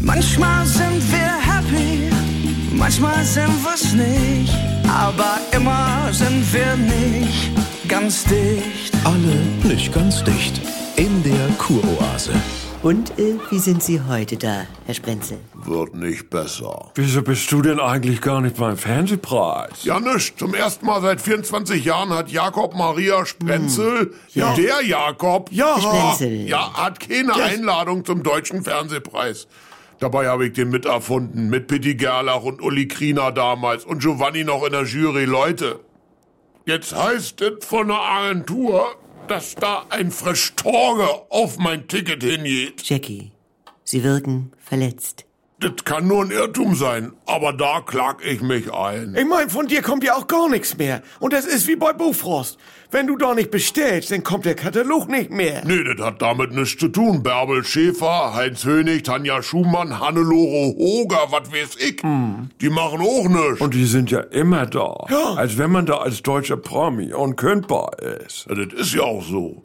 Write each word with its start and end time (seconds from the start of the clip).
Manchmal 0.00 0.64
sind 0.64 1.02
wir 1.10 1.18
happy, 1.18 2.08
manchmal 2.72 3.24
sind 3.24 3.64
wir's 3.64 3.92
nicht, 3.92 4.54
aber 4.88 5.38
immer 5.50 6.08
sind 6.12 6.44
wir 6.52 6.76
nicht 6.76 7.50
ganz 7.88 8.24
dicht. 8.24 8.94
Alle 9.04 9.36
nicht 9.64 9.92
ganz 9.92 10.22
dicht 10.22 10.60
in 10.94 11.22
der 11.24 11.48
Kuroase. 11.58 12.32
Und 12.84 13.18
äh, 13.18 13.34
wie 13.50 13.58
sind 13.58 13.82
Sie 13.82 14.00
heute 14.00 14.36
da, 14.36 14.66
Herr 14.86 14.94
Sprenzel? 14.94 15.38
Wird 15.54 15.96
nicht 15.96 16.30
besser. 16.30 16.92
Wieso 16.94 17.22
bist 17.22 17.50
du 17.50 17.60
denn 17.60 17.80
eigentlich 17.80 18.20
gar 18.20 18.40
nicht 18.40 18.56
beim 18.56 18.76
Fernsehpreis? 18.76 19.82
Ja, 19.82 19.98
nisch. 19.98 20.32
Zum 20.36 20.54
ersten 20.54 20.86
Mal 20.86 21.02
seit 21.02 21.20
24 21.20 21.84
Jahren 21.84 22.10
hat 22.10 22.30
Jakob 22.30 22.76
Maria 22.76 23.26
Sprenzel, 23.26 23.98
hm. 23.98 24.10
ja. 24.32 24.54
der 24.54 24.84
Jakob, 24.86 25.50
ja, 25.50 25.76
Sprenzel. 25.76 26.46
ja, 26.46 26.72
hat 26.74 27.00
keine 27.00 27.34
Einladung 27.34 28.04
zum 28.04 28.22
Deutschen 28.22 28.62
Fernsehpreis. 28.62 29.48
Dabei 29.98 30.28
habe 30.28 30.46
ich 30.46 30.52
den 30.52 30.70
miterfunden, 30.70 31.50
mit 31.50 31.66
Pitti 31.66 31.96
Gerlach 31.96 32.42
und 32.42 32.62
Uli 32.62 32.86
Kriener 32.86 33.32
damals 33.32 33.84
und 33.84 34.00
Giovanni 34.00 34.44
noch 34.44 34.64
in 34.64 34.72
der 34.72 34.84
Jury. 34.84 35.24
Leute, 35.24 35.80
jetzt 36.66 36.94
heißt 36.94 37.40
es 37.40 37.64
von 37.64 37.88
der 37.88 38.00
Agentur, 38.00 38.94
dass 39.26 39.56
da 39.56 39.86
ein 39.90 40.10
frisch 40.10 40.54
Torge 40.54 41.08
auf 41.30 41.58
mein 41.58 41.88
Ticket 41.88 42.22
hingeht. 42.22 42.88
Jackie, 42.88 43.32
Sie 43.82 44.04
wirken 44.04 44.52
verletzt. 44.58 45.27
Das 45.60 45.72
kann 45.84 46.06
nur 46.06 46.24
ein 46.24 46.30
Irrtum 46.30 46.76
sein, 46.76 47.10
aber 47.26 47.52
da 47.52 47.80
klag 47.80 48.24
ich 48.24 48.40
mich 48.40 48.72
ein. 48.72 49.16
Ich 49.18 49.26
mein, 49.26 49.50
von 49.50 49.66
dir 49.66 49.82
kommt 49.82 50.04
ja 50.04 50.14
auch 50.14 50.28
gar 50.28 50.48
nichts 50.48 50.78
mehr. 50.78 51.02
Und 51.18 51.32
das 51.32 51.46
ist 51.46 51.66
wie 51.66 51.74
bei 51.74 51.92
Bofrost. 51.92 52.58
Wenn 52.92 53.08
du 53.08 53.16
da 53.16 53.34
nicht 53.34 53.50
bestellst, 53.50 54.12
dann 54.12 54.22
kommt 54.22 54.44
der 54.44 54.54
Katalog 54.54 55.08
nicht 55.08 55.32
mehr. 55.32 55.62
Nee, 55.66 55.82
das 55.82 56.06
hat 56.06 56.22
damit 56.22 56.52
nichts 56.52 56.78
zu 56.78 56.86
tun. 56.86 57.24
Bärbel 57.24 57.64
Schäfer, 57.64 58.34
Heinz 58.34 58.64
Hönig, 58.64 59.02
Tanja 59.02 59.42
Schumann, 59.42 59.98
Hannelore 59.98 60.76
Hoger, 60.76 61.26
was 61.30 61.50
weiß 61.50 61.76
ich. 61.80 62.02
Die 62.60 62.70
machen 62.70 63.00
auch 63.00 63.28
nichts. 63.28 63.60
Und 63.60 63.74
die 63.74 63.86
sind 63.86 64.12
ja 64.12 64.20
immer 64.20 64.64
da. 64.64 65.06
Ja. 65.10 65.34
Als 65.34 65.58
wenn 65.58 65.72
man 65.72 65.86
da 65.86 65.96
als 65.96 66.22
deutscher 66.22 66.56
Promi 66.56 67.12
unkündbar 67.12 67.98
ist. 67.98 68.46
Ja, 68.48 68.54
das 68.54 68.80
ist 68.80 68.94
ja 68.94 69.02
auch 69.02 69.24
so. 69.24 69.60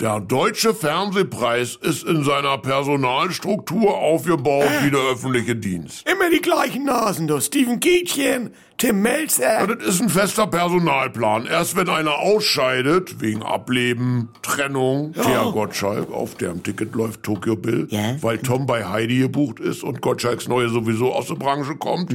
Der 0.00 0.18
Deutsche 0.20 0.74
Fernsehpreis 0.74 1.76
ist 1.76 2.02
in 2.04 2.24
seiner 2.24 2.58
Personalstruktur 2.58 3.96
aufgebaut 3.96 4.66
wie 4.82 4.90
der 4.90 5.00
öffentliche 5.00 5.54
Dienst. 5.54 6.04
Immer 6.10 6.30
die 6.30 6.40
gleichen 6.40 6.84
Nasen, 6.84 7.28
du. 7.28 7.40
Steven 7.40 7.78
Gätchen, 7.78 8.50
Tim 8.76 8.96
Ja, 8.96 9.12
Melzer. 9.12 9.66
das 9.68 9.86
ist 9.86 10.02
ein 10.02 10.08
fester 10.08 10.48
Personalplan. 10.48 11.46
Erst 11.46 11.76
wenn 11.76 11.88
einer 11.88 12.18
ausscheidet, 12.18 13.20
wegen 13.20 13.44
Ableben, 13.44 14.30
Trennung, 14.42 15.12
Thea 15.12 15.44
Gottschalk, 15.52 16.12
auf 16.12 16.34
deren 16.34 16.64
Ticket 16.64 16.92
läuft 16.96 17.22
Tokyo 17.22 17.54
Bill, 17.54 17.86
Ja. 17.90 18.20
weil 18.20 18.38
Tom 18.38 18.66
bei 18.66 18.84
Heidi 18.86 19.18
gebucht 19.20 19.60
ist 19.60 19.84
und 19.84 20.00
Gottschalks 20.00 20.48
Neue 20.48 20.70
sowieso 20.70 21.12
aus 21.12 21.28
der 21.28 21.36
Branche 21.36 21.76
kommt, 21.76 22.12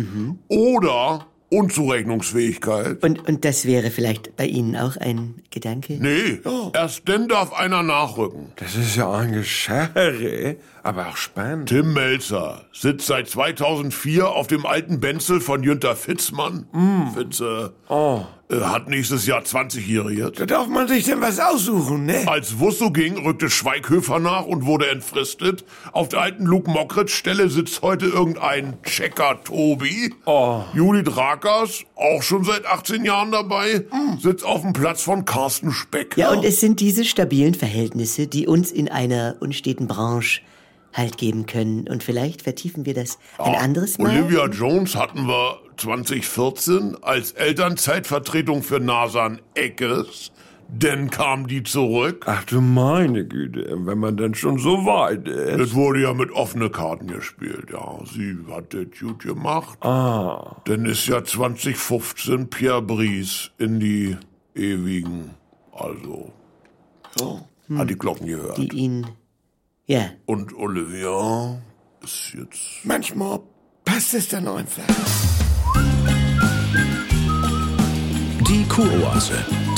oder 0.49 1.25
Unzurechnungsfähigkeit. 1.49 3.03
Und, 3.03 3.27
und 3.27 3.45
das 3.45 3.65
wäre 3.65 3.89
vielleicht 3.89 4.35
bei 4.35 4.45
Ihnen 4.45 4.75
auch 4.75 4.97
ein 4.97 5.41
Gedanke? 5.49 5.97
Nee, 5.99 6.39
erst 6.73 7.09
dann 7.09 7.27
darf 7.27 7.53
einer 7.53 7.83
nachrücken. 7.83 8.51
Das 8.57 8.75
ist 8.75 8.95
ja 8.95 9.11
ein 9.11 9.33
Geschäre, 9.33 10.57
aber 10.83 11.07
auch 11.07 11.17
spannend. 11.17 11.69
Tim 11.69 11.93
Melzer 11.93 12.65
sitzt 12.71 13.07
seit 13.07 13.29
2004 13.29 14.27
auf 14.27 14.47
dem 14.47 14.65
alten 14.65 14.99
Benzel 14.99 15.41
von 15.41 15.63
Jünter 15.63 15.95
Fitzmann. 15.95 16.67
Fitze 17.15 17.73
äh, 17.89 18.61
hat 18.61 18.87
nächstes 18.87 19.25
Jahr 19.27 19.41
20-Jährige. 19.41 20.31
Da 20.31 20.45
darf 20.45 20.67
man 20.67 20.87
sich 20.87 21.05
denn 21.05 21.21
was 21.21 21.39
aussuchen, 21.39 22.05
ne? 22.05 22.23
Als 22.25 22.59
Wusso 22.59 22.91
ging, 22.91 23.17
rückte 23.17 23.49
Schweighöfer 23.49 24.19
nach 24.19 24.45
und 24.45 24.65
wurde 24.65 24.89
entfristet. 24.89 25.65
Auf 25.91 26.09
der 26.09 26.21
alten 26.21 26.45
Luke 26.45 26.69
Mockridge 26.69 27.11
Stelle 27.11 27.49
sitzt 27.49 27.81
heute 27.81 28.07
irgendein 28.07 28.81
Checker 28.83 29.43
Tobi. 29.43 30.13
Judith 30.73 31.15
Rakers, 31.39 31.85
auch 31.95 32.21
schon 32.21 32.43
seit 32.43 32.65
18 32.65 33.05
Jahren 33.05 33.31
dabei, 33.31 33.85
sitzt 34.21 34.43
auf 34.43 34.61
dem 34.61 34.73
Platz 34.73 35.01
von 35.01 35.25
Carsten 35.25 35.71
Speck. 35.71 36.17
Ja, 36.17 36.31
und 36.31 36.43
es 36.43 36.59
sind 36.59 36.79
diese 36.79 37.05
stabilen 37.05 37.53
Verhältnisse, 37.53 38.27
die 38.27 38.47
uns 38.47 38.71
in 38.71 38.89
einer 38.89 39.37
unsteten 39.39 39.87
Branche 39.87 40.41
Halt 40.91 41.19
geben 41.19 41.45
können. 41.45 41.87
Und 41.87 42.01
vielleicht 42.01 42.41
vertiefen 42.41 42.87
wir 42.87 42.95
das 42.95 43.19
ein 43.37 43.53
anderes 43.53 43.99
Mal. 43.99 44.09
Olivia 44.09 44.47
Jones 44.47 44.95
hatten 44.95 45.27
wir 45.27 45.59
2014 45.77 46.97
als 47.03 47.33
Elternzeitvertretung 47.33 48.63
für 48.63 48.79
Nasan 48.79 49.39
Eckes. 49.53 50.31
Dann 50.71 51.09
kam 51.09 51.47
die 51.47 51.63
zurück. 51.63 52.25
Ach 52.27 52.43
du 52.43 52.61
meine 52.61 53.25
Güte, 53.25 53.75
wenn 53.85 53.97
man 53.97 54.17
denn 54.17 54.35
schon 54.35 54.59
so 54.59 54.85
weit 54.85 55.27
ist. 55.27 55.59
Das 55.59 55.73
wurde 55.73 56.03
ja 56.03 56.13
mit 56.13 56.31
offene 56.31 56.69
Karten 56.69 57.07
gespielt, 57.07 57.69
ja. 57.71 57.99
Sie 58.05 58.37
hat 58.49 58.73
das 58.73 58.85
gut 58.99 59.23
gemacht. 59.23 59.83
Ah. 59.83 60.57
Dann 60.65 60.85
ist 60.85 61.07
ja 61.07 61.23
2015 61.23 62.49
Pierre 62.49 62.81
Brice 62.81 63.51
in 63.57 63.79
die 63.79 64.15
ewigen, 64.55 65.31
also, 65.71 66.31
hat 67.75 67.89
die 67.89 67.97
Glocken 67.97 68.27
gehört. 68.27 68.57
Die 68.57 68.69
ihn, 68.69 69.07
ja, 69.85 70.11
Und 70.27 70.55
Olivia 70.55 71.57
ist 72.03 72.33
jetzt... 72.37 72.61
Manchmal 72.83 73.39
passt 73.83 74.13
es 74.13 74.27
dann 74.27 74.47
einfach. 74.47 74.83
Die 78.47 78.63
Kuroase. 78.67 79.45